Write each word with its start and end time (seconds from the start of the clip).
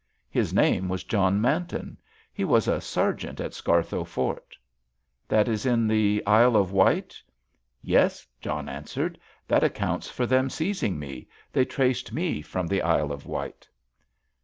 "His 0.31 0.51
name 0.51 0.89
was 0.89 1.03
John 1.03 1.39
Manton. 1.39 1.95
He 2.33 2.43
was 2.43 2.67
a 2.67 2.81
sergeant 2.81 3.39
at 3.39 3.53
Scarthoe 3.53 4.03
Fort." 4.03 4.57
"That 5.27 5.47
is 5.47 5.63
in 5.63 5.87
the 5.87 6.23
Isle 6.25 6.55
of 6.55 6.71
Wight?" 6.71 7.21
"Yes," 7.83 8.25
John 8.41 8.67
answered; 8.67 9.19
"that 9.47 9.63
accounts 9.63 10.09
for 10.09 10.25
them 10.25 10.49
seizing 10.49 10.97
me—they 10.97 11.65
traced 11.65 12.13
me 12.13 12.41
from 12.41 12.65
the 12.65 12.81
Isle 12.81 13.11
of 13.11 13.27
Wight." 13.27 13.69